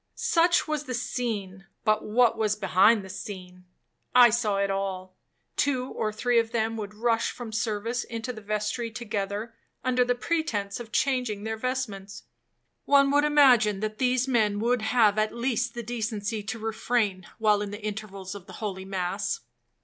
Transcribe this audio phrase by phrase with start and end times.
[0.15, 5.15] Such was the scene, but what was behind the scene?—I saw it all.
[5.55, 9.53] Two or three of them would rush from service into the vestry together,
[9.83, 12.23] under the pretence of changing their vestments.
[12.85, 17.61] One would imagine that these men would have at least the decency to refrain, while
[17.61, 19.41] in the intervals of the holy mass.